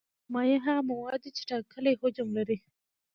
[0.33, 2.57] مایع هغه مواد دي چې ټاکلی حجم لري.